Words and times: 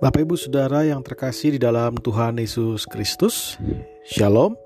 Bapak 0.00 0.24
Ibu 0.24 0.32
Saudara 0.32 0.80
yang 0.80 1.04
terkasih 1.04 1.54
di 1.54 1.60
dalam 1.60 1.92
Tuhan 2.00 2.40
Yesus 2.40 2.88
Kristus, 2.88 3.60
Shalom. 4.08 4.56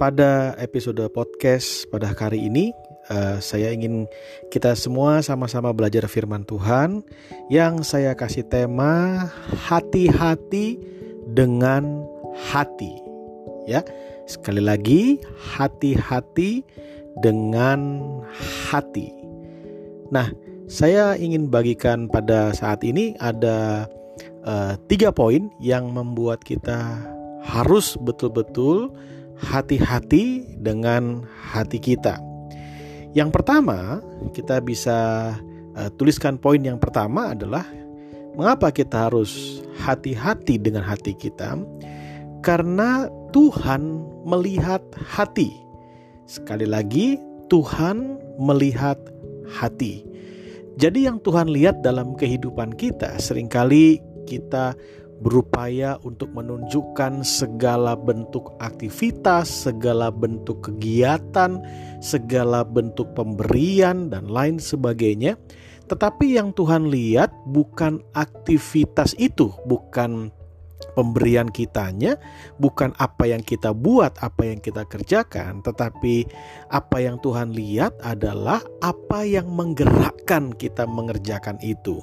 Pada 0.00 0.56
episode 0.56 1.04
podcast 1.12 1.84
pada 1.92 2.08
hari 2.08 2.48
ini, 2.48 2.72
uh, 3.12 3.36
saya 3.36 3.68
ingin 3.76 4.08
kita 4.48 4.72
semua 4.72 5.20
sama-sama 5.20 5.76
belajar 5.76 6.08
firman 6.08 6.40
Tuhan 6.48 7.04
yang 7.52 7.84
saya 7.84 8.16
kasih 8.16 8.48
tema 8.48 9.28
hati-hati 9.68 10.80
dengan 11.36 12.08
hati. 12.48 12.96
Ya, 13.68 13.84
sekali 14.24 14.64
lagi 14.64 15.20
hati-hati 15.36 16.64
dengan 17.20 18.00
hati. 18.72 19.12
Nah, 20.08 20.32
saya 20.64 21.12
ingin 21.20 21.52
bagikan 21.52 22.08
pada 22.08 22.56
saat 22.56 22.80
ini 22.88 23.12
ada 23.20 23.84
tiga 24.86 25.10
poin 25.10 25.50
yang 25.58 25.90
membuat 25.90 26.46
kita 26.46 27.02
harus 27.42 27.98
betul-betul 27.98 28.94
hati-hati 29.38 30.46
dengan 30.58 31.26
hati 31.30 31.82
kita. 31.82 32.18
Yang 33.16 33.30
pertama, 33.32 34.04
kita 34.36 34.60
bisa 34.60 34.98
uh, 35.76 35.90
tuliskan 35.96 36.36
poin 36.36 36.60
yang 36.60 36.76
pertama 36.76 37.32
adalah 37.32 37.64
mengapa 38.36 38.68
kita 38.68 39.08
harus 39.08 39.64
hati-hati 39.80 40.60
dengan 40.60 40.84
hati 40.84 41.16
kita? 41.16 41.56
Karena 42.44 43.08
Tuhan 43.32 44.04
melihat 44.28 44.84
hati. 45.00 45.48
Sekali 46.28 46.68
lagi, 46.68 47.16
Tuhan 47.48 48.20
melihat 48.36 49.00
hati. 49.48 50.04
Jadi 50.76 51.08
yang 51.08 51.16
Tuhan 51.24 51.48
lihat 51.48 51.80
dalam 51.80 52.12
kehidupan 52.20 52.76
kita 52.76 53.16
sering 53.16 53.48
kali 53.48 53.96
kita 54.26 54.74
berupaya 55.24 55.96
untuk 56.04 56.28
menunjukkan 56.36 57.24
segala 57.24 57.96
bentuk 57.96 58.52
aktivitas, 58.60 59.48
segala 59.48 60.12
bentuk 60.12 60.68
kegiatan, 60.68 61.62
segala 62.04 62.60
bentuk 62.66 63.16
pemberian, 63.16 64.12
dan 64.12 64.28
lain 64.28 64.60
sebagainya. 64.60 65.40
Tetapi 65.86 66.36
yang 66.36 66.52
Tuhan 66.52 66.90
lihat 66.92 67.32
bukan 67.48 68.02
aktivitas 68.12 69.16
itu, 69.16 69.54
bukan 69.64 70.34
pemberian 70.96 71.48
kitanya 71.52 72.16
bukan 72.56 72.96
apa 72.96 73.28
yang 73.28 73.44
kita 73.44 73.76
buat, 73.76 74.16
apa 74.20 74.48
yang 74.48 74.60
kita 74.60 74.88
kerjakan, 74.88 75.60
tetapi 75.60 76.24
apa 76.72 76.96
yang 77.00 77.20
Tuhan 77.20 77.52
lihat 77.52 77.96
adalah 78.00 78.64
apa 78.80 79.24
yang 79.24 79.52
menggerakkan 79.52 80.52
kita 80.56 80.88
mengerjakan 80.88 81.60
itu. 81.60 82.00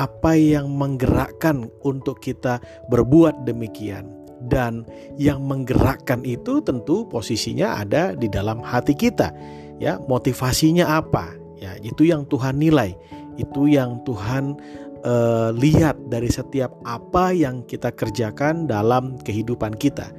Apa 0.00 0.36
yang 0.36 0.72
menggerakkan 0.72 1.68
untuk 1.84 2.24
kita 2.24 2.60
berbuat 2.88 3.44
demikian. 3.44 4.08
Dan 4.40 4.88
yang 5.20 5.44
menggerakkan 5.44 6.24
itu 6.24 6.64
tentu 6.64 7.04
posisinya 7.12 7.76
ada 7.76 8.16
di 8.16 8.24
dalam 8.24 8.64
hati 8.64 8.96
kita. 8.96 9.36
Ya, 9.76 10.00
motivasinya 10.08 10.96
apa? 10.96 11.36
Ya, 11.60 11.76
itu 11.84 12.08
yang 12.08 12.24
Tuhan 12.24 12.56
nilai. 12.56 12.96
Itu 13.36 13.68
yang 13.68 14.00
Tuhan 14.08 14.56
uh, 15.04 15.50
lihat 15.54 15.96
dari 16.08 16.28
setiap 16.28 16.72
apa 16.84 17.32
yang 17.32 17.64
kita 17.64 17.92
kerjakan 17.92 18.68
dalam 18.68 19.16
kehidupan 19.20 19.76
kita. 19.76 20.12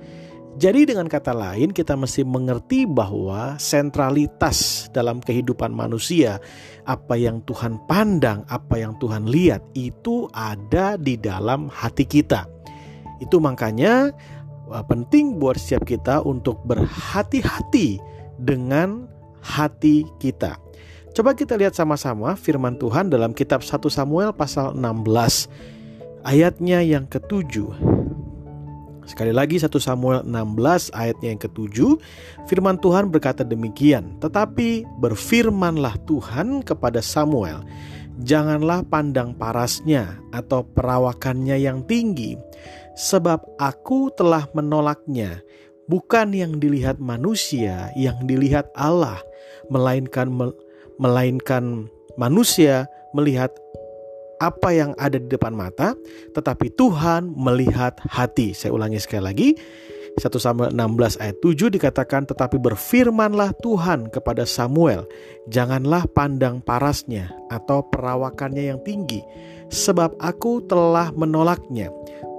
Jadi 0.60 0.84
dengan 0.84 1.08
kata 1.08 1.32
lain 1.32 1.72
kita 1.72 1.96
mesti 1.96 2.28
mengerti 2.28 2.84
bahwa 2.84 3.56
sentralitas 3.56 4.92
dalam 4.92 5.24
kehidupan 5.24 5.72
manusia 5.72 6.44
apa 6.84 7.16
yang 7.16 7.40
Tuhan 7.48 7.80
pandang, 7.88 8.44
apa 8.52 8.76
yang 8.76 9.00
Tuhan 9.00 9.32
lihat 9.32 9.64
itu 9.80 10.28
ada 10.36 11.00
di 11.00 11.16
dalam 11.16 11.72
hati 11.72 12.04
kita. 12.04 12.46
Itu 13.24 13.40
makanya 13.40 14.12
eh, 14.70 14.86
penting 14.92 15.40
buat 15.40 15.56
setiap 15.56 15.88
kita 15.88 16.20
untuk 16.28 16.60
berhati-hati 16.68 18.04
dengan 18.36 19.08
hati 19.40 20.04
kita. 20.20 20.60
Coba 21.12 21.36
kita 21.36 21.60
lihat 21.60 21.76
sama-sama 21.76 22.40
firman 22.40 22.80
Tuhan 22.80 23.12
dalam 23.12 23.36
kitab 23.36 23.60
1 23.60 23.84
Samuel 23.92 24.32
pasal 24.32 24.72
16 24.72 25.52
ayatnya 26.24 26.80
yang 26.80 27.04
ketujuh. 27.04 27.68
Sekali 29.04 29.36
lagi 29.36 29.60
1 29.60 29.68
Samuel 29.76 30.24
16 30.24 30.94
ayatnya 30.96 31.36
yang 31.36 31.42
ketujuh 31.42 31.98
Firman 32.48 32.78
Tuhan 32.80 33.10
berkata 33.10 33.42
demikian 33.42 34.22
Tetapi 34.22 34.86
berfirmanlah 35.02 36.00
Tuhan 36.06 36.62
kepada 36.62 37.02
Samuel 37.02 37.66
Janganlah 38.22 38.86
pandang 38.86 39.34
parasnya 39.34 40.22
atau 40.30 40.64
perawakannya 40.64 41.58
yang 41.60 41.82
tinggi 41.90 42.38
Sebab 42.94 43.58
aku 43.58 44.14
telah 44.14 44.46
menolaknya 44.54 45.42
Bukan 45.90 46.38
yang 46.38 46.62
dilihat 46.62 47.02
manusia 47.02 47.90
Yang 47.98 48.22
dilihat 48.30 48.70
Allah 48.78 49.18
Melainkan 49.74 50.30
melainkan 51.02 51.90
manusia 52.16 52.86
melihat 53.18 53.50
apa 54.42 54.74
yang 54.74 54.94
ada 54.98 55.22
di 55.22 55.30
depan 55.30 55.54
mata, 55.54 55.94
tetapi 56.34 56.74
Tuhan 56.74 57.34
melihat 57.38 57.98
hati. 58.10 58.54
Saya 58.54 58.74
ulangi 58.74 58.98
sekali 59.02 59.24
lagi. 59.26 59.50
1 60.20 60.28
Samuel 60.44 60.76
16 60.76 61.24
ayat 61.24 61.38
7 61.40 61.72
dikatakan 61.72 62.28
tetapi 62.28 62.60
berfirmanlah 62.60 63.56
Tuhan 63.64 64.12
kepada 64.12 64.44
Samuel 64.44 65.08
janganlah 65.48 66.04
pandang 66.12 66.60
parasnya 66.60 67.32
atau 67.48 67.80
perawakannya 67.88 68.76
yang 68.76 68.84
tinggi 68.84 69.24
sebab 69.72 70.12
aku 70.20 70.68
telah 70.68 71.16
menolaknya 71.16 71.88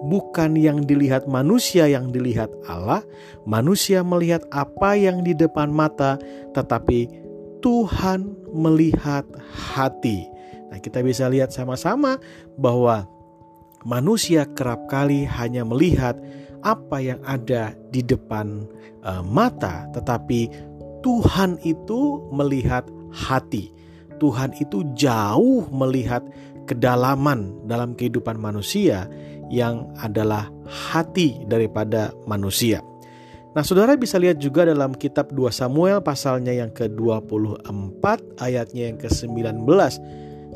bukan 0.05 0.53
yang 0.53 0.85
dilihat 0.85 1.25
manusia 1.25 1.89
yang 1.89 2.13
dilihat 2.13 2.53
Allah 2.69 3.01
manusia 3.49 4.05
melihat 4.05 4.45
apa 4.53 4.93
yang 4.93 5.25
di 5.25 5.33
depan 5.33 5.73
mata 5.73 6.21
tetapi 6.53 7.22
Tuhan 7.63 8.35
melihat 8.51 9.25
hati. 9.55 10.27
Nah, 10.69 10.83
kita 10.83 11.01
bisa 11.01 11.31
lihat 11.31 11.55
sama-sama 11.55 12.19
bahwa 12.59 13.07
manusia 13.87 14.45
kerap 14.53 14.91
kali 14.91 15.25
hanya 15.25 15.63
melihat 15.63 16.19
apa 16.63 16.99
yang 16.99 17.23
ada 17.23 17.75
di 17.91 18.03
depan 18.03 18.67
uh, 19.07 19.23
mata, 19.23 19.87
tetapi 19.95 20.51
Tuhan 21.03 21.59
itu 21.63 22.23
melihat 22.31 22.87
hati. 23.11 23.71
Tuhan 24.23 24.55
itu 24.63 24.87
jauh 24.95 25.67
melihat 25.75 26.23
kedalaman 26.67 27.67
dalam 27.67 27.99
kehidupan 27.99 28.39
manusia 28.39 29.11
yang 29.51 29.91
adalah 29.99 30.47
hati 30.71 31.43
daripada 31.51 32.15
manusia. 32.25 32.92
Nah, 33.53 33.61
saudara 33.61 33.93
bisa 34.01 34.17
lihat 34.17 34.41
juga 34.41 34.65
dalam 34.65 34.97
kitab 34.97 35.29
2 35.29 35.53
Samuel 35.53 36.01
pasalnya 36.01 36.57
yang 36.57 36.73
ke-24 36.73 38.05
ayatnya 38.41 38.89
yang 38.89 38.97
ke-19 38.97 39.69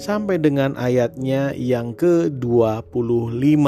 sampai 0.01 0.41
dengan 0.41 0.73
ayatnya 0.81 1.53
yang 1.53 1.93
ke-25. 1.93 3.67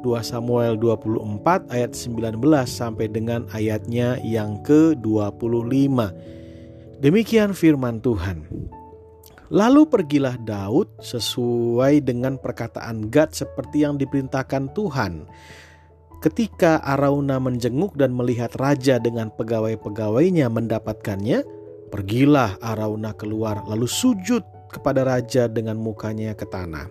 2 0.00 0.08
Samuel 0.24 0.80
24 0.80 1.68
ayat 1.68 1.92
19 1.92 2.40
sampai 2.64 3.12
dengan 3.12 3.44
ayatnya 3.52 4.16
yang 4.24 4.64
ke-25. 4.64 5.98
Demikian 7.04 7.52
firman 7.52 8.00
Tuhan. 8.00 8.48
Lalu 9.52 9.84
pergilah 9.84 10.40
Daud 10.40 10.96
sesuai 11.04 12.00
dengan 12.00 12.40
perkataan 12.40 13.12
Gad 13.12 13.36
seperti 13.36 13.84
yang 13.84 14.00
diperintahkan 14.00 14.72
Tuhan 14.72 15.28
Ketika 16.16 16.80
Arauna 16.80 17.36
menjenguk 17.36 17.92
dan 18.00 18.16
melihat 18.16 18.56
raja 18.56 18.96
dengan 18.96 19.28
pegawai-pegawainya 19.36 20.48
mendapatkannya, 20.48 21.44
pergilah 21.92 22.56
Arauna 22.64 23.12
keluar 23.12 23.60
lalu 23.68 23.84
sujud 23.84 24.40
kepada 24.72 25.04
raja 25.04 25.44
dengan 25.46 25.76
mukanya 25.76 26.32
ke 26.32 26.48
tanah. 26.48 26.88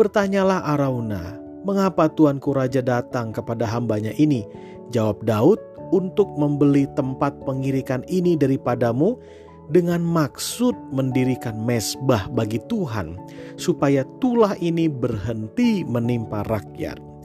Bertanyalah 0.00 0.64
Arauna, 0.72 1.36
mengapa 1.68 2.08
tuanku 2.08 2.56
raja 2.56 2.80
datang 2.80 3.32
kepada 3.32 3.68
hambanya 3.68 4.16
ini? 4.16 4.48
Jawab 4.88 5.24
Daud, 5.28 5.60
untuk 5.94 6.26
membeli 6.34 6.88
tempat 6.98 7.36
pengirikan 7.46 8.02
ini 8.10 8.34
daripadamu 8.34 9.14
dengan 9.70 10.02
maksud 10.02 10.74
mendirikan 10.94 11.58
mesbah 11.62 12.26
bagi 12.30 12.58
Tuhan, 12.70 13.18
supaya 13.58 14.06
tulah 14.22 14.54
ini 14.62 14.86
berhenti 14.86 15.82
menimpa 15.86 16.46
rakyat. 16.46 17.15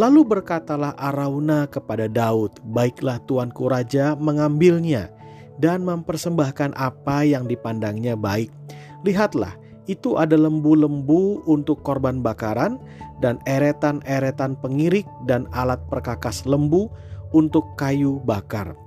Lalu 0.00 0.24
berkatalah 0.24 0.96
Arauna 0.96 1.68
kepada 1.68 2.08
Daud, 2.08 2.56
"Baiklah 2.64 3.20
tuanku 3.28 3.68
raja 3.68 4.16
mengambilnya 4.16 5.12
dan 5.60 5.84
mempersembahkan 5.84 6.72
apa 6.78 7.26
yang 7.26 7.44
dipandangnya 7.44 8.16
baik. 8.16 8.48
Lihatlah, 9.04 9.52
itu 9.90 10.18
ada 10.18 10.38
lembu-lembu 10.38 11.42
untuk 11.44 11.82
korban 11.82 12.22
bakaran 12.22 12.78
dan 13.18 13.42
eretan-eretan 13.46 14.58
pengirik 14.62 15.06
dan 15.26 15.50
alat 15.54 15.82
perkakas 15.90 16.46
lembu 16.46 16.88
untuk 17.34 17.66
kayu 17.74 18.22
bakar. 18.22 18.78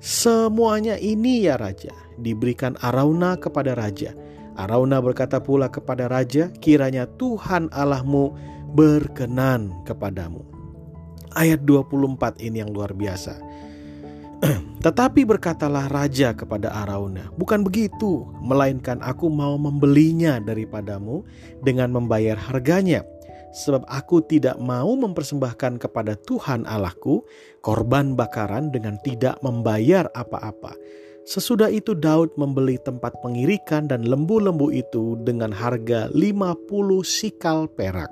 Semuanya 0.00 0.96
ini 0.96 1.44
ya 1.44 1.60
raja 1.60 1.92
diberikan 2.16 2.74
Arauna 2.80 3.36
kepada 3.36 3.76
raja. 3.76 4.16
Arauna 4.58 4.98
berkata 5.00 5.38
pula 5.40 5.70
kepada 5.70 6.10
raja, 6.10 6.50
kiranya 6.60 7.06
Tuhan 7.16 7.70
Allahmu 7.72 8.34
berkenan 8.70 9.74
kepadamu. 9.82 10.46
Ayat 11.34 11.62
24 11.62 12.42
ini 12.42 12.62
yang 12.62 12.70
luar 12.74 12.94
biasa. 12.94 13.38
Tetapi 14.84 15.28
berkatalah 15.28 15.92
raja 15.92 16.32
kepada 16.32 16.72
Arauna, 16.72 17.28
bukan 17.36 17.60
begitu, 17.60 18.24
melainkan 18.40 18.98
aku 19.04 19.28
mau 19.28 19.60
membelinya 19.60 20.40
daripadamu 20.40 21.22
dengan 21.60 21.92
membayar 21.92 22.38
harganya. 22.38 23.04
Sebab 23.50 23.82
aku 23.90 24.22
tidak 24.30 24.62
mau 24.62 24.94
mempersembahkan 24.94 25.82
kepada 25.82 26.14
Tuhan 26.22 26.70
Allahku 26.70 27.26
korban 27.66 28.14
bakaran 28.14 28.70
dengan 28.70 28.94
tidak 29.02 29.42
membayar 29.42 30.06
apa-apa. 30.14 30.78
Sesudah 31.26 31.68
itu 31.68 31.92
Daud 31.98 32.32
membeli 32.38 32.78
tempat 32.80 33.18
pengirikan 33.20 33.90
dan 33.90 34.06
lembu-lembu 34.06 34.72
itu 34.72 35.18
dengan 35.20 35.52
harga 35.52 36.08
50 36.14 37.04
sikal 37.04 37.68
perak. 37.68 38.08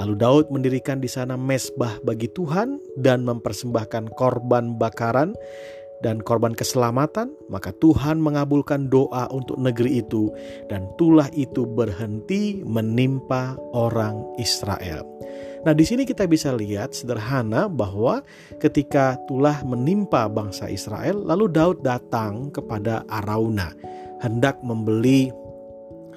Lalu 0.00 0.14
Daud 0.16 0.46
mendirikan 0.48 1.04
di 1.04 1.08
sana 1.08 1.36
mesbah 1.36 2.00
bagi 2.00 2.28
Tuhan 2.32 2.80
dan 2.96 3.28
mempersembahkan 3.28 4.16
korban 4.16 4.80
bakaran 4.80 5.36
dan 6.02 6.18
korban 6.18 6.56
keselamatan, 6.56 7.30
maka 7.46 7.70
Tuhan 7.78 8.18
mengabulkan 8.18 8.90
doa 8.90 9.30
untuk 9.30 9.56
negeri 9.60 10.02
itu 10.02 10.32
dan 10.66 10.90
tulah 10.98 11.30
itu 11.36 11.62
berhenti 11.68 12.64
menimpa 12.66 13.54
orang 13.72 14.18
Israel. 14.36 15.06
Nah, 15.62 15.70
di 15.70 15.86
sini 15.86 16.02
kita 16.02 16.26
bisa 16.26 16.50
lihat 16.50 16.90
sederhana 16.90 17.70
bahwa 17.70 18.26
ketika 18.58 19.14
tulah 19.30 19.62
menimpa 19.62 20.26
bangsa 20.26 20.66
Israel, 20.66 21.22
lalu 21.22 21.46
Daud 21.54 21.86
datang 21.86 22.50
kepada 22.50 23.06
Arauna 23.06 23.70
hendak 24.18 24.58
membeli 24.66 25.30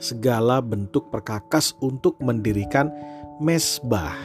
segala 0.02 0.66
bentuk 0.66 1.14
perkakas 1.14 1.78
untuk 1.80 2.18
mendirikan 2.26 2.90
mesbah. 3.42 4.16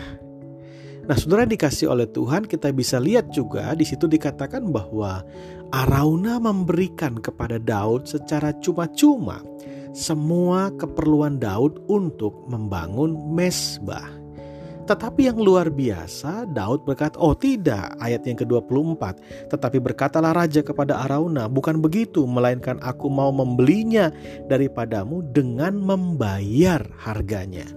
Nah, 1.10 1.16
saudara 1.18 1.42
dikasih 1.42 1.90
oleh 1.90 2.06
Tuhan, 2.06 2.46
kita 2.46 2.70
bisa 2.70 3.02
lihat 3.02 3.34
juga 3.34 3.74
di 3.74 3.82
situ 3.82 4.06
dikatakan 4.06 4.70
bahwa 4.70 5.26
Arauna 5.74 6.38
memberikan 6.38 7.18
kepada 7.18 7.58
Daud 7.58 8.06
secara 8.06 8.54
cuma-cuma 8.62 9.42
semua 9.90 10.70
keperluan 10.78 11.42
Daud 11.42 11.82
untuk 11.90 12.46
membangun 12.46 13.34
mesbah. 13.34 14.20
Tetapi 14.86 15.30
yang 15.30 15.38
luar 15.38 15.70
biasa, 15.70 16.50
Daud 16.50 16.82
berkata, 16.82 17.14
"Oh 17.22 17.38
tidak," 17.38 17.94
ayat 18.02 18.26
yang 18.26 18.34
ke-24. 18.42 19.22
Tetapi 19.46 19.78
berkatalah 19.78 20.34
raja 20.34 20.66
kepada 20.66 21.06
Arauna, 21.06 21.46
"Bukan 21.46 21.78
begitu, 21.78 22.26
melainkan 22.26 22.74
aku 22.82 23.06
mau 23.06 23.30
membelinya 23.30 24.10
daripadamu 24.50 25.22
dengan 25.30 25.78
membayar 25.78 26.82
harganya." 26.98 27.70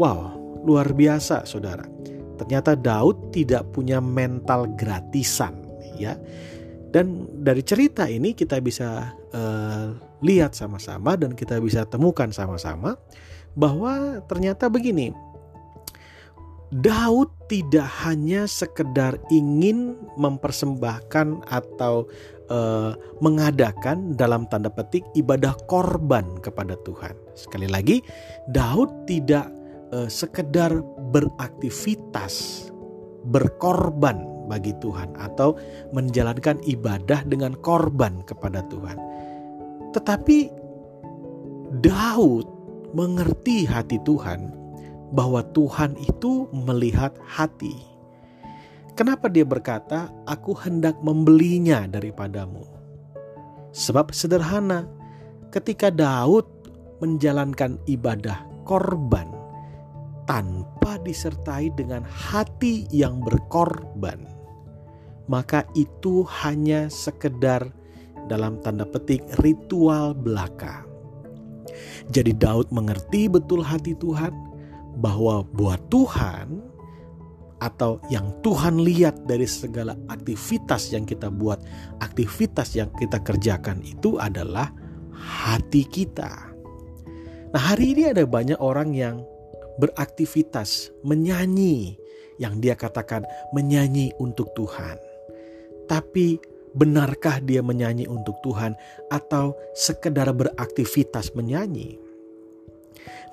Wow, 0.00 0.37
luar 0.68 0.92
biasa 0.92 1.48
saudara. 1.48 1.88
Ternyata 2.36 2.76
Daud 2.76 3.32
tidak 3.32 3.72
punya 3.72 3.98
mental 3.98 4.68
gratisan 4.76 5.56
ya. 5.96 6.14
Dan 6.88 7.28
dari 7.44 7.60
cerita 7.60 8.08
ini 8.08 8.32
kita 8.32 8.60
bisa 8.64 9.12
uh, 9.32 9.92
lihat 10.24 10.56
sama-sama 10.56 11.16
dan 11.20 11.36
kita 11.36 11.60
bisa 11.60 11.84
temukan 11.84 12.32
sama-sama 12.32 12.96
bahwa 13.56 14.22
ternyata 14.28 14.70
begini. 14.70 15.12
Daud 16.68 17.32
tidak 17.48 17.88
hanya 18.04 18.44
sekedar 18.44 19.16
ingin 19.32 19.96
mempersembahkan 20.20 21.48
atau 21.48 22.04
uh, 22.52 22.92
mengadakan 23.24 24.12
dalam 24.12 24.44
tanda 24.52 24.68
petik 24.68 25.00
ibadah 25.16 25.56
korban 25.64 26.28
kepada 26.44 26.76
Tuhan. 26.84 27.16
Sekali 27.32 27.72
lagi, 27.72 28.04
Daud 28.52 29.08
tidak 29.08 29.48
uh, 29.92 30.08
sekedar 30.08 30.72
beraktivitas 31.12 32.68
berkorban 33.28 34.24
bagi 34.48 34.72
Tuhan 34.80 35.12
atau 35.20 35.54
menjalankan 35.92 36.56
ibadah 36.64 37.20
dengan 37.28 37.52
korban 37.60 38.24
kepada 38.24 38.64
Tuhan. 38.72 38.96
Tetapi 39.92 40.38
Daud 41.84 42.48
mengerti 42.96 43.68
hati 43.68 44.00
Tuhan 44.08 44.56
bahwa 45.12 45.44
Tuhan 45.52 45.96
itu 46.00 46.48
melihat 46.52 47.12
hati. 47.24 47.76
Kenapa 48.96 49.30
dia 49.30 49.44
berkata, 49.44 50.10
"Aku 50.24 50.56
hendak 50.56 50.98
membelinya 51.04 51.84
daripadamu"? 51.86 52.64
Sebab 53.70 54.10
sederhana, 54.10 54.88
ketika 55.54 55.92
Daud 55.92 56.48
menjalankan 56.98 57.78
ibadah 57.86 58.42
korban, 58.66 59.37
tanpa 60.28 61.00
disertai 61.00 61.72
dengan 61.72 62.04
hati 62.04 62.84
yang 62.92 63.24
berkorban, 63.24 64.28
maka 65.24 65.64
itu 65.72 66.22
hanya 66.44 66.92
sekedar 66.92 67.72
dalam 68.28 68.60
tanda 68.60 68.84
petik 68.84 69.24
ritual 69.40 70.12
belaka. 70.12 70.84
Jadi 72.12 72.36
Daud 72.36 72.68
mengerti 72.68 73.26
betul 73.32 73.64
hati 73.64 73.96
Tuhan 73.96 74.36
bahwa 75.00 75.48
buat 75.56 75.80
Tuhan 75.88 76.60
atau 77.58 77.98
yang 78.12 78.30
Tuhan 78.44 78.84
lihat 78.84 79.24
dari 79.24 79.48
segala 79.48 79.96
aktivitas 80.12 80.92
yang 80.92 81.08
kita 81.08 81.32
buat, 81.32 81.58
aktivitas 82.04 82.76
yang 82.76 82.92
kita 83.00 83.18
kerjakan 83.24 83.80
itu 83.82 84.20
adalah 84.20 84.70
hati 85.16 85.88
kita. 85.88 86.52
Nah, 87.48 87.62
hari 87.72 87.96
ini 87.96 88.12
ada 88.12 88.28
banyak 88.28 88.60
orang 88.60 88.92
yang 88.92 89.24
beraktivitas, 89.78 90.90
menyanyi 91.06 91.96
yang 92.38 92.62
dia 92.62 92.78
katakan 92.78 93.26
menyanyi 93.50 94.14
untuk 94.22 94.54
Tuhan. 94.54 94.98
Tapi 95.90 96.38
benarkah 96.76 97.40
dia 97.42 97.64
menyanyi 97.64 98.06
untuk 98.06 98.38
Tuhan 98.44 98.78
atau 99.10 99.56
sekedar 99.74 100.30
beraktivitas 100.30 101.34
menyanyi? 101.34 101.98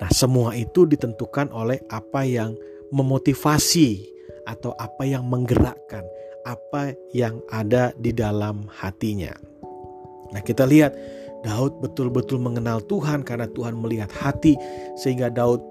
Nah, 0.00 0.10
semua 0.12 0.52
itu 0.56 0.84
ditentukan 0.84 1.52
oleh 1.52 1.80
apa 1.88 2.24
yang 2.24 2.56
memotivasi 2.90 4.12
atau 4.46 4.72
apa 4.78 5.02
yang 5.04 5.26
menggerakkan, 5.26 6.06
apa 6.46 6.94
yang 7.10 7.42
ada 7.50 7.90
di 7.98 8.14
dalam 8.14 8.70
hatinya. 8.70 9.34
Nah, 10.30 10.42
kita 10.42 10.66
lihat 10.66 10.94
Daud 11.46 11.78
betul-betul 11.82 12.42
mengenal 12.42 12.82
Tuhan 12.86 13.22
karena 13.22 13.46
Tuhan 13.50 13.78
melihat 13.78 14.10
hati 14.10 14.58
sehingga 14.98 15.30
Daud 15.30 15.62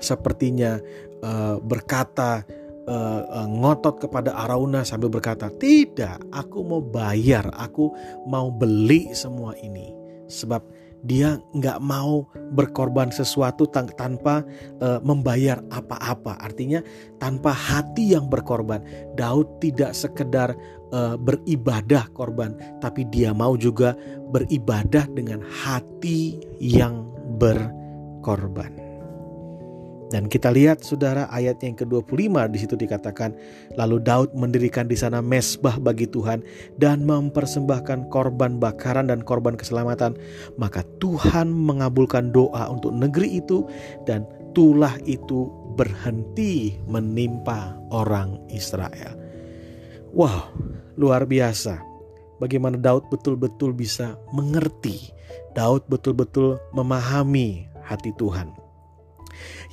sepertinya 0.00 0.78
uh, 1.22 1.56
berkata 1.60 2.44
uh, 2.86 3.22
uh, 3.26 3.48
ngotot 3.50 4.06
kepada 4.06 4.34
Arauna 4.34 4.86
sambil 4.86 5.10
berkata, 5.10 5.50
"Tidak, 5.50 6.30
aku 6.32 6.58
mau 6.62 6.82
bayar, 6.82 7.50
aku 7.54 7.92
mau 8.26 8.48
beli 8.48 9.12
semua 9.12 9.52
ini." 9.58 9.92
Sebab 10.26 10.62
dia 11.06 11.38
nggak 11.54 11.78
mau 11.86 12.26
berkorban 12.50 13.14
sesuatu 13.14 13.70
tanpa 13.70 14.42
uh, 14.82 14.98
membayar 15.06 15.62
apa-apa. 15.70 16.34
Artinya 16.42 16.82
tanpa 17.22 17.54
hati 17.54 18.16
yang 18.16 18.26
berkorban. 18.26 18.82
Daud 19.14 19.62
tidak 19.62 19.94
sekedar 19.94 20.58
uh, 20.90 21.14
beribadah 21.14 22.10
korban, 22.10 22.58
tapi 22.82 23.06
dia 23.06 23.30
mau 23.30 23.54
juga 23.54 23.94
beribadah 24.34 25.06
dengan 25.14 25.46
hati 25.46 26.42
yang 26.58 27.06
berkorban. 27.38 28.85
Dan 30.06 30.30
kita 30.30 30.54
lihat 30.54 30.86
saudara 30.86 31.26
ayat 31.34 31.58
yang 31.66 31.74
ke-25 31.74 32.30
di 32.54 32.58
situ 32.62 32.78
dikatakan 32.78 33.34
lalu 33.74 33.98
Daud 33.98 34.30
mendirikan 34.38 34.86
di 34.86 34.94
sana 34.94 35.18
mesbah 35.18 35.82
bagi 35.82 36.06
Tuhan 36.06 36.46
dan 36.78 37.02
mempersembahkan 37.02 38.06
korban 38.14 38.62
bakaran 38.62 39.10
dan 39.10 39.26
korban 39.26 39.58
keselamatan 39.58 40.14
maka 40.62 40.86
Tuhan 41.02 41.50
mengabulkan 41.50 42.30
doa 42.30 42.70
untuk 42.70 42.94
negeri 42.94 43.42
itu 43.42 43.66
dan 44.06 44.22
tulah 44.54 44.94
itu 45.10 45.50
berhenti 45.74 46.78
menimpa 46.88 47.76
orang 47.92 48.40
Israel. 48.48 49.12
Wow, 50.16 50.48
luar 50.96 51.28
biasa. 51.28 51.76
Bagaimana 52.40 52.80
Daud 52.80 53.08
betul-betul 53.12 53.76
bisa 53.76 54.16
mengerti, 54.32 55.12
Daud 55.52 55.84
betul-betul 55.92 56.56
memahami 56.72 57.68
hati 57.84 58.16
Tuhan. 58.16 58.65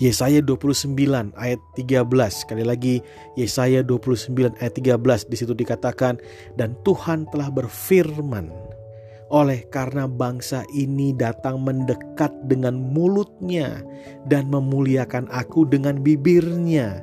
Yesaya 0.01 0.41
29 0.41 0.93
ayat 1.37 1.61
13 1.77 2.05
sekali 2.29 2.63
lagi 2.65 2.99
Yesaya 3.37 3.85
29 3.85 4.59
ayat 4.59 4.73
13 4.73 5.29
di 5.29 5.35
situ 5.37 5.53
dikatakan 5.53 6.17
dan 6.57 6.73
Tuhan 6.81 7.29
telah 7.29 7.49
berfirman 7.53 8.49
oleh 9.33 9.65
karena 9.73 10.05
bangsa 10.05 10.61
ini 10.77 11.09
datang 11.17 11.65
mendekat 11.65 12.29
dengan 12.45 12.77
mulutnya 12.77 13.81
dan 14.29 14.49
memuliakan 14.53 15.25
aku 15.33 15.65
dengan 15.65 16.05
bibirnya 16.05 17.01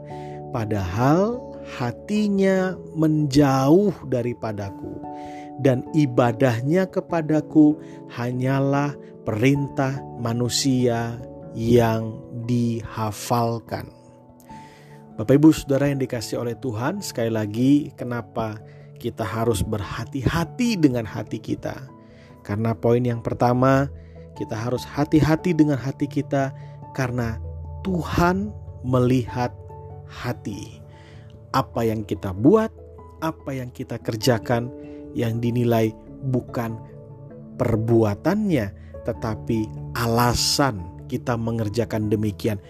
padahal 0.55 1.43
hatinya 1.79 2.79
menjauh 2.95 3.95
daripadaku 4.07 4.95
dan 5.61 5.85
ibadahnya 5.93 6.89
kepadaku 6.89 7.77
hanyalah 8.09 8.97
perintah 9.27 10.01
manusia 10.19 11.21
yang 11.53 12.17
dihafalkan. 12.51 13.87
Bapak 15.15 15.39
Ibu 15.39 15.55
Saudara 15.55 15.87
yang 15.87 16.03
dikasih 16.03 16.43
oleh 16.43 16.59
Tuhan, 16.59 16.99
sekali 16.99 17.31
lagi 17.31 17.95
kenapa 17.95 18.59
kita 18.99 19.23
harus 19.23 19.63
berhati-hati 19.63 20.75
dengan 20.75 21.07
hati 21.07 21.39
kita? 21.39 21.87
Karena 22.43 22.75
poin 22.75 23.07
yang 23.07 23.23
pertama, 23.23 23.87
kita 24.35 24.57
harus 24.59 24.83
hati-hati 24.83 25.55
dengan 25.55 25.79
hati 25.79 26.11
kita 26.11 26.51
karena 26.97 27.39
Tuhan 27.87 28.51
melihat 28.83 29.55
hati. 30.11 30.83
Apa 31.55 31.87
yang 31.87 32.03
kita 32.03 32.35
buat, 32.35 32.73
apa 33.21 33.51
yang 33.55 33.71
kita 33.71 34.01
kerjakan 34.01 34.73
yang 35.15 35.39
dinilai 35.39 35.93
bukan 36.33 36.81
perbuatannya 37.61 38.73
tetapi 39.05 39.59
alasan 39.95 40.90
kita 41.11 41.35
mengerjakan 41.35 42.07
demikian 42.07 42.63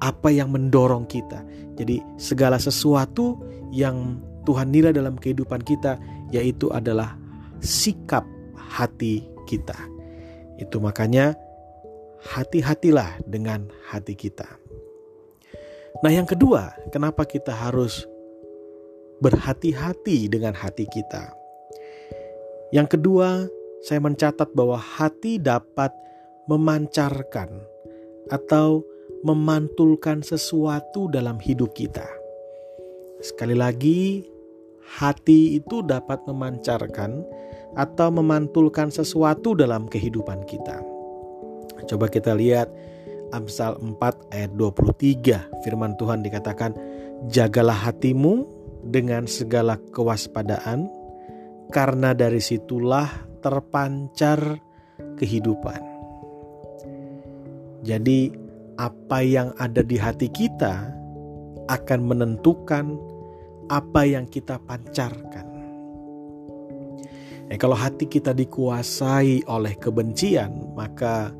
apa 0.00 0.32
yang 0.32 0.48
mendorong 0.48 1.04
kita. 1.04 1.44
Jadi 1.76 2.00
segala 2.16 2.56
sesuatu 2.56 3.36
yang 3.68 4.16
Tuhan 4.48 4.72
nilai 4.72 4.96
dalam 4.96 5.20
kehidupan 5.20 5.60
kita 5.60 6.00
yaitu 6.32 6.72
adalah 6.72 7.20
sikap 7.60 8.24
hati 8.56 9.28
kita. 9.44 9.76
Itu 10.56 10.80
makanya 10.80 11.36
hati-hatilah 12.32 13.20
dengan 13.28 13.68
hati 13.86 14.16
kita. 14.16 14.48
Nah, 16.04 16.12
yang 16.12 16.28
kedua, 16.28 16.76
kenapa 16.92 17.24
kita 17.24 17.52
harus 17.52 18.04
berhati-hati 19.24 20.28
dengan 20.28 20.52
hati 20.52 20.84
kita? 20.84 21.32
Yang 22.74 22.98
kedua, 22.98 23.48
saya 23.80 24.02
mencatat 24.02 24.52
bahwa 24.52 24.76
hati 24.76 25.40
dapat 25.40 25.94
memancarkan 26.46 27.50
atau 28.30 28.82
memantulkan 29.22 30.22
sesuatu 30.22 31.10
dalam 31.10 31.38
hidup 31.42 31.74
kita. 31.74 32.06
Sekali 33.22 33.58
lagi, 33.58 34.22
hati 34.98 35.58
itu 35.58 35.82
dapat 35.82 36.22
memancarkan 36.30 37.26
atau 37.74 38.08
memantulkan 38.14 38.88
sesuatu 38.88 39.58
dalam 39.58 39.90
kehidupan 39.90 40.46
kita. 40.46 40.78
Coba 41.90 42.06
kita 42.08 42.32
lihat 42.38 42.70
Amsal 43.34 43.76
4 43.82 43.98
ayat 44.30 44.54
23. 44.54 45.42
Firman 45.66 45.98
Tuhan 45.98 46.22
dikatakan, 46.22 46.72
"Jagalah 47.26 47.90
hatimu 47.90 48.46
dengan 48.86 49.26
segala 49.26 49.82
kewaspadaan, 49.90 50.86
karena 51.74 52.14
dari 52.14 52.38
situlah 52.38 53.10
terpancar 53.42 54.62
kehidupan." 55.18 55.95
Jadi, 57.86 58.34
apa 58.76 59.24
yang 59.24 59.54
ada 59.56 59.80
di 59.80 59.96
hati 59.96 60.28
kita 60.28 60.90
akan 61.70 62.00
menentukan 62.02 62.98
apa 63.66 64.06
yang 64.06 64.26
kita 64.26 64.58
pancarkan. 64.62 65.46
Eh, 67.46 67.58
kalau 67.58 67.78
hati 67.78 68.10
kita 68.10 68.34
dikuasai 68.34 69.46
oleh 69.46 69.74
kebencian, 69.78 70.74
maka 70.74 71.30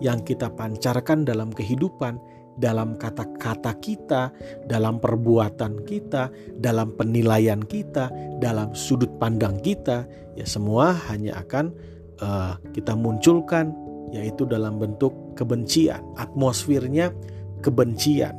yang 0.00 0.24
kita 0.24 0.48
pancarkan 0.48 1.28
dalam 1.28 1.52
kehidupan, 1.52 2.16
dalam 2.56 2.96
kata-kata 2.96 3.76
kita, 3.80 4.32
dalam 4.68 5.00
perbuatan 5.00 5.84
kita, 5.84 6.32
dalam 6.56 6.92
penilaian 6.96 7.60
kita, 7.64 8.08
dalam 8.40 8.72
sudut 8.72 9.12
pandang 9.20 9.60
kita, 9.60 10.04
ya 10.36 10.44
semua 10.48 10.96
hanya 11.12 11.36
akan 11.40 11.72
uh, 12.20 12.56
kita 12.72 12.96
munculkan 12.96 13.72
yaitu 14.12 14.44
dalam 14.44 14.76
bentuk 14.76 15.10
kebencian. 15.34 16.04
Atmosfernya 16.20 17.10
kebencian. 17.64 18.36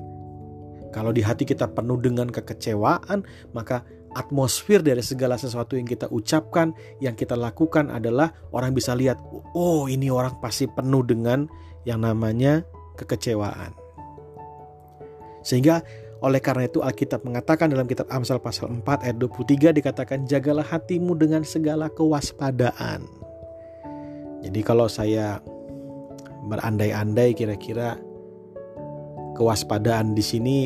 Kalau 0.94 1.10
di 1.10 1.26
hati 1.26 1.44
kita 1.44 1.74
penuh 1.74 1.98
dengan 1.98 2.30
kekecewaan, 2.30 3.26
maka 3.58 3.82
atmosfer 4.14 4.86
dari 4.86 5.02
segala 5.02 5.42
sesuatu 5.42 5.74
yang 5.74 5.90
kita 5.90 6.06
ucapkan, 6.14 6.70
yang 7.02 7.18
kita 7.18 7.34
lakukan 7.34 7.90
adalah 7.90 8.30
orang 8.54 8.78
bisa 8.78 8.94
lihat, 8.94 9.18
oh 9.58 9.90
ini 9.90 10.14
orang 10.14 10.38
pasti 10.38 10.70
penuh 10.70 11.02
dengan 11.02 11.50
yang 11.90 12.06
namanya 12.06 12.62
kekecewaan. 12.94 13.74
Sehingga 15.42 15.82
oleh 16.24 16.40
karena 16.40 16.72
itu 16.72 16.80
Alkitab 16.80 17.28
mengatakan 17.28 17.68
dalam 17.68 17.84
kitab 17.84 18.08
Amsal 18.08 18.40
pasal 18.40 18.72
4 18.72 19.04
ayat 19.04 19.18
23 19.20 19.76
dikatakan 19.76 20.24
jagalah 20.24 20.64
hatimu 20.64 21.20
dengan 21.20 21.44
segala 21.44 21.92
kewaspadaan. 21.92 23.04
Jadi 24.40 24.60
kalau 24.64 24.88
saya 24.88 25.44
berandai-andai 26.48 27.36
kira-kira 27.36 28.00
kewaspadaan 29.40 30.14
di 30.14 30.24
sini 30.24 30.60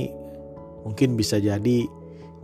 mungkin 0.84 1.16
bisa 1.16 1.40
jadi 1.40 1.88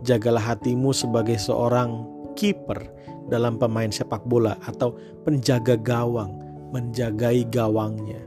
jagalah 0.04 0.54
hatimu 0.54 0.92
sebagai 0.92 1.40
seorang 1.40 2.04
kiper 2.36 2.92
dalam 3.32 3.56
pemain 3.56 3.88
sepak 3.88 4.20
bola 4.28 4.60
atau 4.68 4.92
penjaga 5.24 5.80
gawang, 5.80 6.36
menjagai 6.76 7.48
gawangnya. 7.48 8.20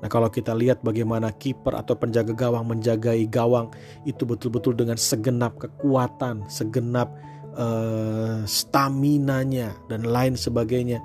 Nah, 0.00 0.08
kalau 0.12 0.28
kita 0.28 0.52
lihat 0.52 0.84
bagaimana 0.84 1.32
kiper 1.32 1.72
atau 1.76 1.96
penjaga 1.96 2.36
gawang 2.36 2.68
menjagai 2.68 3.24
gawang 3.28 3.72
itu 4.04 4.24
betul-betul 4.28 4.76
dengan 4.76 5.00
segenap 5.00 5.56
kekuatan, 5.56 6.44
segenap 6.48 7.08
uh, 7.56 8.44
stamina-nya 8.44 9.72
dan 9.88 10.04
lain 10.04 10.36
sebagainya 10.36 11.00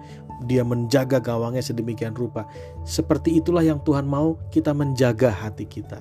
dia 0.46 0.64
menjaga 0.64 1.20
gawangnya 1.20 1.64
sedemikian 1.64 2.16
rupa. 2.16 2.48
Seperti 2.88 3.40
itulah 3.40 3.64
yang 3.64 3.84
Tuhan 3.84 4.08
mau 4.08 4.40
kita 4.54 4.72
menjaga 4.72 5.32
hati 5.32 5.68
kita. 5.68 6.00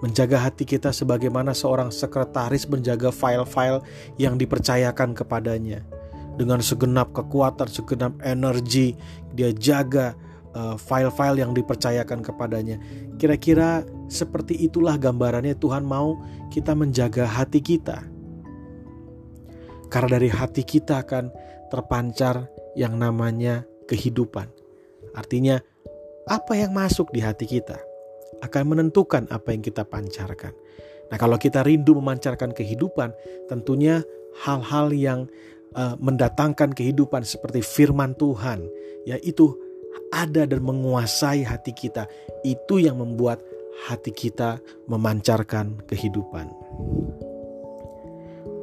Menjaga 0.00 0.36
hati 0.36 0.68
kita 0.68 0.92
sebagaimana 0.92 1.56
seorang 1.56 1.88
sekretaris 1.88 2.68
menjaga 2.68 3.08
file-file 3.08 3.80
yang 4.20 4.36
dipercayakan 4.36 5.16
kepadanya. 5.16 5.80
Dengan 6.34 6.58
segenap 6.60 7.14
kekuatan, 7.14 7.70
segenap 7.70 8.18
energi, 8.20 8.98
dia 9.32 9.54
jaga 9.54 10.12
uh, 10.52 10.76
file-file 10.76 11.40
yang 11.40 11.52
dipercayakan 11.54 12.20
kepadanya. 12.20 12.76
Kira-kira 13.16 13.86
seperti 14.10 14.58
itulah 14.66 14.98
gambarannya 14.98 15.54
Tuhan 15.56 15.86
mau 15.86 16.20
kita 16.50 16.74
menjaga 16.74 17.24
hati 17.24 17.62
kita. 17.62 18.02
Karena 19.88 20.18
dari 20.18 20.26
hati 20.26 20.66
kita 20.66 21.06
akan 21.06 21.30
terpancar 21.74 22.46
yang 22.78 22.94
namanya 22.94 23.66
kehidupan. 23.90 24.46
Artinya, 25.18 25.58
apa 26.30 26.54
yang 26.54 26.70
masuk 26.70 27.10
di 27.10 27.18
hati 27.18 27.50
kita 27.50 27.82
akan 28.46 28.62
menentukan 28.70 29.26
apa 29.34 29.50
yang 29.50 29.62
kita 29.66 29.82
pancarkan. 29.82 30.54
Nah, 31.10 31.18
kalau 31.18 31.36
kita 31.36 31.66
rindu 31.66 31.98
memancarkan 31.98 32.54
kehidupan, 32.54 33.10
tentunya 33.50 34.06
hal-hal 34.46 34.94
yang 34.94 35.20
uh, 35.74 35.98
mendatangkan 35.98 36.72
kehidupan 36.72 37.26
seperti 37.26 37.60
firman 37.60 38.14
Tuhan, 38.16 38.64
yaitu 39.04 39.54
ada 40.14 40.46
dan 40.46 40.62
menguasai 40.62 41.42
hati 41.42 41.74
kita. 41.74 42.06
Itu 42.46 42.78
yang 42.78 43.02
membuat 43.02 43.42
hati 43.90 44.14
kita 44.14 44.62
memancarkan 44.86 45.82
kehidupan. 45.90 46.46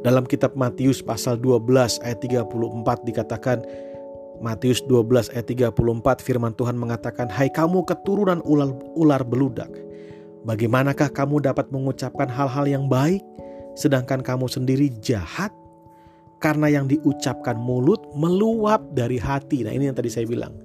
Dalam 0.01 0.25
kitab 0.25 0.57
Matius 0.57 1.05
pasal 1.05 1.37
12 1.37 2.01
ayat 2.01 2.19
34 2.25 2.49
dikatakan 3.05 3.61
Matius 4.41 4.81
12 4.89 5.29
ayat 5.37 5.45
34 5.45 5.77
firman 6.25 6.57
Tuhan 6.57 6.73
mengatakan 6.73 7.29
Hai 7.29 7.53
kamu 7.53 7.85
keturunan 7.85 8.41
ular, 8.41 8.73
ular 8.97 9.21
beludak 9.21 9.69
Bagaimanakah 10.41 11.13
kamu 11.13 11.45
dapat 11.45 11.69
mengucapkan 11.69 12.25
hal-hal 12.25 12.65
yang 12.65 12.89
baik 12.89 13.21
sedangkan 13.77 14.25
kamu 14.25 14.49
sendiri 14.49 14.89
jahat? 14.97 15.53
Karena 16.41 16.73
yang 16.73 16.89
diucapkan 16.89 17.53
mulut 17.53 18.01
meluap 18.17 18.81
dari 18.97 19.21
hati. 19.21 19.61
Nah, 19.61 19.77
ini 19.77 19.93
yang 19.93 19.93
tadi 19.93 20.09
saya 20.09 20.25
bilang. 20.25 20.57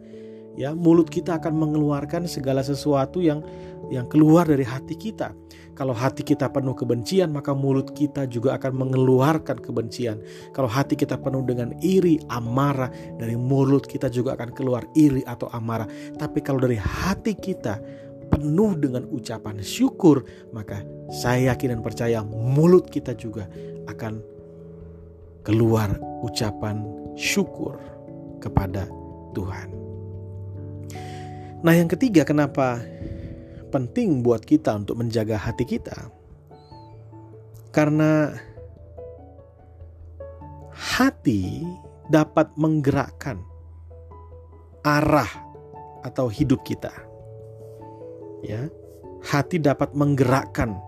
Ya, 0.57 0.73
mulut 0.73 1.13
kita 1.13 1.37
akan 1.37 1.53
mengeluarkan 1.53 2.25
segala 2.25 2.65
sesuatu 2.65 3.21
yang 3.21 3.45
yang 3.93 4.09
keluar 4.09 4.49
dari 4.49 4.65
hati 4.65 4.97
kita. 4.97 5.37
Kalau 5.77 5.93
hati 5.93 6.25
kita 6.25 6.49
penuh 6.49 6.73
kebencian, 6.73 7.29
maka 7.29 7.53
mulut 7.53 7.93
kita 7.93 8.25
juga 8.25 8.57
akan 8.57 8.73
mengeluarkan 8.73 9.61
kebencian. 9.61 10.17
Kalau 10.57 10.67
hati 10.67 10.97
kita 10.97 11.21
penuh 11.21 11.45
dengan 11.45 11.77
iri, 11.85 12.17
amarah, 12.33 12.89
dari 13.21 13.37
mulut 13.37 13.85
kita 13.85 14.09
juga 14.09 14.33
akan 14.41 14.57
keluar 14.57 14.89
iri 14.97 15.21
atau 15.29 15.53
amarah. 15.53 15.85
Tapi 16.17 16.41
kalau 16.41 16.65
dari 16.65 16.81
hati 16.81 17.37
kita 17.37 17.77
penuh 18.33 18.73
dengan 18.81 19.05
ucapan 19.13 19.61
syukur, 19.61 20.25
maka 20.57 20.81
saya 21.13 21.53
yakin 21.53 21.77
dan 21.77 21.81
percaya 21.85 22.25
mulut 22.25 22.89
kita 22.89 23.13
juga 23.13 23.45
akan 23.93 24.25
keluar 25.45 25.95
ucapan 26.25 26.83
syukur 27.15 27.77
kepada 28.41 28.89
Tuhan. 29.37 29.86
Nah, 31.67 31.75
yang 31.75 31.91
ketiga, 31.91 32.23
kenapa 32.23 32.79
penting 33.75 34.23
buat 34.23 34.47
kita 34.47 34.71
untuk 34.87 35.03
menjaga 35.03 35.35
hati 35.35 35.67
kita. 35.67 35.99
Karena 37.75 38.31
hati 40.71 41.67
dapat 42.07 42.55
menggerakkan 42.55 43.43
arah 44.87 45.27
atau 46.07 46.31
hidup 46.31 46.63
kita. 46.63 46.95
Ya. 48.47 48.71
hati 49.27 49.59
dapat 49.59 49.91
menggerakkan 49.91 50.79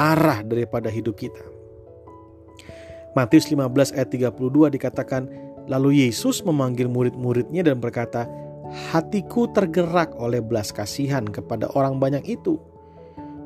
arah 0.00 0.40
daripada 0.40 0.88
hidup 0.88 1.20
kita. 1.20 1.44
Matius 3.12 3.52
15 3.52 3.92
ayat 3.92 4.08
32 4.08 4.72
dikatakan, 4.72 5.28
Lalu 5.68 6.08
Yesus 6.08 6.40
memanggil 6.40 6.88
murid-muridnya 6.88 7.60
dan 7.60 7.76
berkata, 7.76 8.24
Hatiku 8.70 9.46
tergerak 9.54 10.16
oleh 10.18 10.42
belas 10.42 10.74
kasihan 10.74 11.22
kepada 11.22 11.70
orang 11.78 12.02
banyak 12.02 12.26
itu. 12.26 12.58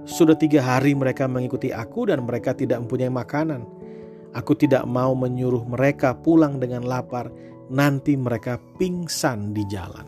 Sudah 0.08 0.34
tiga 0.34 0.64
hari 0.64 0.96
mereka 0.96 1.28
mengikuti 1.28 1.70
aku 1.70 2.08
dan 2.08 2.24
mereka 2.24 2.56
tidak 2.56 2.80
mempunyai 2.82 3.12
makanan. 3.12 3.62
Aku 4.32 4.54
tidak 4.54 4.86
mau 4.86 5.12
menyuruh 5.12 5.66
mereka 5.66 6.14
pulang 6.14 6.62
dengan 6.62 6.86
lapar, 6.86 7.28
nanti 7.68 8.14
mereka 8.14 8.58
pingsan 8.78 9.50
di 9.50 9.66
jalan. 9.66 10.06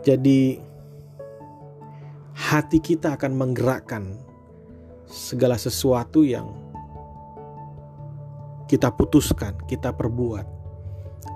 Jadi, 0.00 0.56
hati 2.32 2.80
kita 2.80 3.20
akan 3.20 3.32
menggerakkan 3.36 4.16
segala 5.04 5.60
sesuatu 5.60 6.24
yang 6.24 6.48
kita 8.64 8.88
putuskan, 8.96 9.60
kita 9.68 9.92
perbuat 9.92 10.59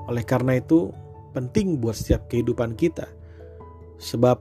oleh 0.09 0.25
karena 0.25 0.61
itu, 0.61 0.93
penting 1.33 1.81
buat 1.81 1.97
setiap 1.97 2.29
kehidupan 2.31 2.77
kita, 2.77 3.09
sebab 3.99 4.41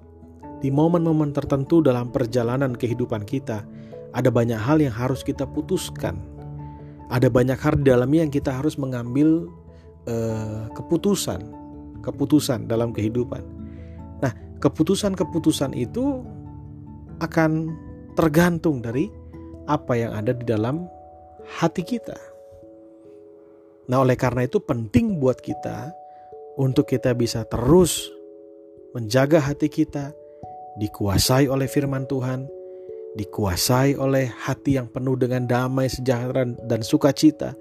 di 0.64 0.72
momen-momen 0.72 1.36
tertentu 1.36 1.84
dalam 1.84 2.12
perjalanan 2.12 2.72
kehidupan 2.76 3.28
kita, 3.28 3.68
ada 4.14 4.30
banyak 4.30 4.56
hal 4.56 4.80
yang 4.80 4.94
harus 4.94 5.26
kita 5.26 5.44
putuskan. 5.44 6.16
Ada 7.12 7.28
banyak 7.28 7.60
hal 7.60 7.84
di 7.84 7.86
dalamnya 7.92 8.26
yang 8.26 8.34
kita 8.34 8.50
harus 8.54 8.80
mengambil 8.80 9.52
uh, 10.08 10.72
keputusan, 10.72 11.52
keputusan 12.00 12.72
dalam 12.72 12.96
kehidupan. 12.96 13.44
Nah, 14.24 14.32
keputusan-keputusan 14.64 15.76
itu 15.76 16.24
akan 17.20 17.76
tergantung 18.16 18.80
dari 18.80 19.12
apa 19.68 19.94
yang 20.00 20.16
ada 20.16 20.32
di 20.32 20.48
dalam 20.48 20.88
hati 21.60 21.84
kita. 21.84 22.16
Nah, 23.92 24.00
oleh 24.00 24.16
karena 24.16 24.48
itu 24.48 24.64
penting 24.64 25.20
buat 25.20 25.44
kita 25.44 25.92
untuk 26.56 26.88
kita 26.88 27.12
bisa 27.18 27.44
terus 27.44 28.08
menjaga 28.96 29.42
hati 29.42 29.68
kita 29.68 30.14
dikuasai 30.80 31.50
oleh 31.50 31.68
firman 31.68 32.08
Tuhan, 32.08 32.48
dikuasai 33.18 33.98
oleh 33.98 34.30
hati 34.30 34.80
yang 34.80 34.88
penuh 34.88 35.18
dengan 35.20 35.46
damai, 35.46 35.92
sejahtera 35.92 36.48
dan 36.64 36.82
sukacita. 36.86 37.58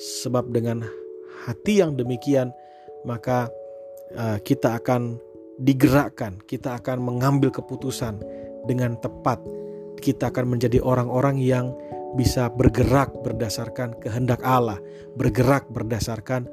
Sebab 0.00 0.48
dengan 0.48 0.80
hati 1.44 1.84
yang 1.84 1.92
demikian 1.92 2.56
maka 3.04 3.52
uh, 4.16 4.38
kita 4.40 4.80
akan 4.80 5.20
digerakkan, 5.60 6.40
kita 6.48 6.80
akan 6.80 7.04
mengambil 7.04 7.52
keputusan 7.52 8.16
dengan 8.64 8.96
tepat. 8.96 9.40
Kita 10.00 10.32
akan 10.32 10.56
menjadi 10.56 10.80
orang-orang 10.80 11.36
yang 11.44 11.76
bisa 12.18 12.50
bergerak 12.50 13.14
berdasarkan 13.22 13.94
kehendak 14.02 14.42
Allah, 14.42 14.78
bergerak 15.14 15.70
berdasarkan 15.70 16.48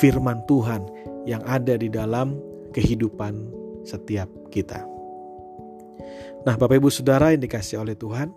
firman 0.00 0.42
Tuhan 0.50 0.84
yang 1.24 1.40
ada 1.44 1.76
di 1.78 1.88
dalam 1.88 2.36
kehidupan 2.72 3.48
setiap 3.86 4.28
kita. 4.52 4.84
Nah, 6.44 6.54
Bapak 6.56 6.80
Ibu 6.80 6.88
Saudara 6.92 7.32
yang 7.32 7.42
dikasih 7.42 7.80
oleh 7.80 7.96
Tuhan, 7.96 8.32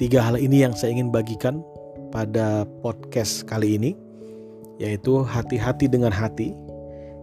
tiga 0.00 0.24
hal 0.24 0.40
ini 0.40 0.64
yang 0.64 0.74
saya 0.74 0.94
ingin 0.94 1.12
bagikan 1.12 1.62
pada 2.10 2.66
podcast 2.82 3.46
kali 3.46 3.78
ini, 3.78 3.92
yaitu 4.80 5.22
hati-hati 5.22 5.86
dengan 5.86 6.10
hati. 6.10 6.54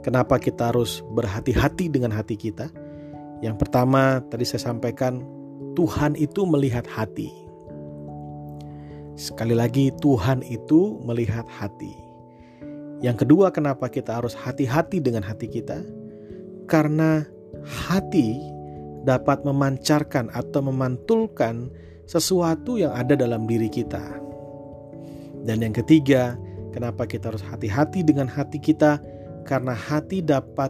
Kenapa 0.06 0.40
kita 0.40 0.72
harus 0.72 1.04
berhati-hati 1.12 1.92
dengan 1.92 2.16
hati 2.16 2.40
kita? 2.40 2.72
Yang 3.44 3.68
pertama, 3.68 4.24
tadi 4.32 4.48
saya 4.48 4.72
sampaikan, 4.72 5.20
Tuhan 5.76 6.16
itu 6.18 6.48
melihat 6.48 6.88
hati. 6.88 7.47
Sekali 9.18 9.58
lagi, 9.58 9.90
Tuhan 9.98 10.46
itu 10.46 11.02
melihat 11.02 11.50
hati. 11.50 11.90
Yang 13.02 13.26
kedua, 13.26 13.50
kenapa 13.50 13.90
kita 13.90 14.22
harus 14.22 14.38
hati-hati 14.38 15.02
dengan 15.02 15.26
hati 15.26 15.50
kita? 15.50 15.82
Karena 16.70 17.26
hati 17.66 18.38
dapat 19.02 19.42
memancarkan 19.42 20.30
atau 20.30 20.62
memantulkan 20.62 21.74
sesuatu 22.06 22.78
yang 22.78 22.94
ada 22.94 23.18
dalam 23.18 23.50
diri 23.50 23.74
kita. 23.74 24.22
Dan 25.42 25.66
yang 25.66 25.74
ketiga, 25.74 26.38
kenapa 26.70 27.10
kita 27.10 27.34
harus 27.34 27.42
hati-hati 27.42 28.06
dengan 28.06 28.30
hati 28.30 28.62
kita? 28.62 29.02
Karena 29.50 29.74
hati 29.74 30.22
dapat 30.22 30.70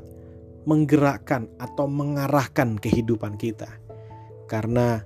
menggerakkan 0.63 1.51
atau 1.59 1.87
mengarahkan 1.87 2.79
kehidupan 2.79 3.35
kita. 3.35 3.67
Karena 4.47 5.03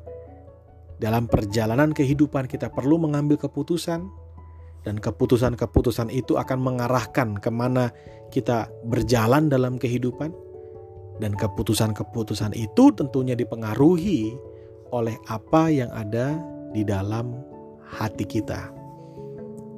dalam 1.02 1.26
perjalanan 1.26 1.90
kehidupan 1.98 2.46
kita 2.46 2.70
perlu 2.70 3.02
mengambil 3.02 3.42
keputusan 3.42 4.06
dan 4.86 4.96
keputusan-keputusan 5.02 6.14
itu 6.14 6.38
akan 6.38 6.62
mengarahkan 6.62 7.42
ke 7.42 7.50
mana 7.50 7.90
kita 8.30 8.70
berjalan 8.86 9.50
dalam 9.50 9.82
kehidupan 9.82 10.30
dan 11.18 11.34
keputusan-keputusan 11.34 12.54
itu 12.54 12.94
tentunya 12.94 13.34
dipengaruhi 13.34 14.38
oleh 14.94 15.18
apa 15.26 15.74
yang 15.74 15.90
ada 15.90 16.38
di 16.70 16.86
dalam 16.86 17.34
hati 17.82 18.26
kita. 18.26 18.70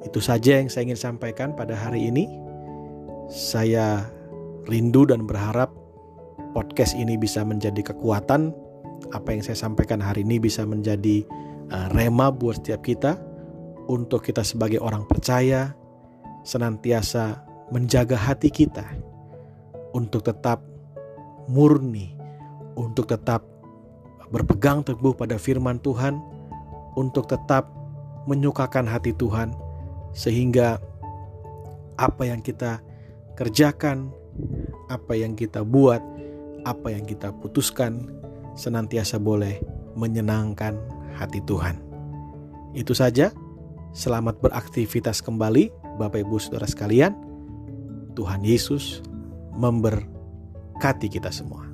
Itu 0.03 0.19
saja 0.19 0.59
yang 0.59 0.67
saya 0.67 0.91
ingin 0.91 0.99
sampaikan 0.99 1.55
pada 1.55 1.71
hari 1.71 2.11
ini. 2.11 2.27
Saya 3.31 4.03
rindu 4.67 5.07
dan 5.07 5.23
berharap 5.23 5.71
podcast 6.51 6.93
ini 6.99 7.15
bisa 7.15 7.47
menjadi 7.47 7.95
kekuatan 7.95 8.51
apa 9.11 9.35
yang 9.35 9.43
saya 9.43 9.59
sampaikan 9.59 9.99
hari 9.99 10.23
ini 10.23 10.39
bisa 10.39 10.63
menjadi 10.63 11.27
uh, 11.73 11.91
rema 11.91 12.31
buat 12.31 12.63
setiap 12.63 12.85
kita 12.85 13.19
untuk 13.91 14.23
kita 14.23 14.45
sebagai 14.45 14.79
orang 14.79 15.03
percaya 15.03 15.75
senantiasa 16.47 17.43
menjaga 17.71 18.15
hati 18.15 18.47
kita 18.47 18.85
untuk 19.91 20.23
tetap 20.23 20.63
murni, 21.47 22.15
untuk 22.79 23.11
tetap 23.11 23.43
berpegang 24.31 24.81
teguh 24.81 25.13
pada 25.13 25.37
firman 25.37 25.77
Tuhan, 25.83 26.17
untuk 26.97 27.29
tetap 27.29 27.69
menyukakan 28.25 28.87
hati 28.87 29.11
Tuhan, 29.13 29.53
sehingga 30.15 30.79
apa 31.99 32.23
yang 32.25 32.41
kita 32.41 32.81
kerjakan, 33.37 34.09
apa 34.89 35.13
yang 35.13 35.37
kita 35.37 35.61
buat, 35.61 36.01
apa 36.65 36.95
yang 36.95 37.05
kita 37.05 37.35
putuskan 37.43 38.09
senantiasa 38.57 39.21
boleh 39.21 39.61
menyenangkan 39.93 40.77
hati 41.17 41.41
Tuhan. 41.45 41.77
Itu 42.73 42.97
saja. 42.97 43.29
Selamat 43.93 44.41
beraktivitas 44.41 45.21
kembali, 45.21 45.69
Bapak 46.01 46.25
Ibu 46.25 46.41
Saudara 46.41 46.65
sekalian. 46.65 47.13
Tuhan 48.17 48.41
Yesus 48.41 49.05
memberkati 49.53 51.13
kita 51.13 51.29
semua. 51.29 51.69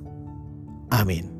Amin. 0.92 1.39